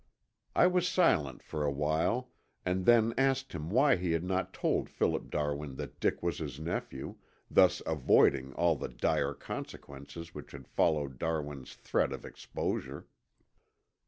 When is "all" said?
8.53-8.75